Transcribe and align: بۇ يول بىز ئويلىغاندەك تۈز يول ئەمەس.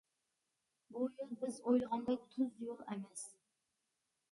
بۇ 0.95 1.03
يول 1.19 1.35
بىز 1.43 1.59
ئويلىغاندەك 1.67 2.25
تۈز 2.33 2.59
يول 2.71 2.83
ئەمەس. 2.89 3.25